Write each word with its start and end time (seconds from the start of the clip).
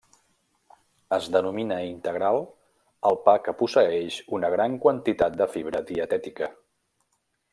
Es 1.17 1.25
denomina 1.35 1.75
integral 1.89 2.39
al 3.11 3.19
pa 3.27 3.35
que 3.49 3.55
posseeix 3.61 4.17
una 4.39 4.51
gran 4.57 4.79
quantitat 4.87 5.39
de 5.43 5.51
fibra 5.57 5.83
dietètica. 5.93 6.53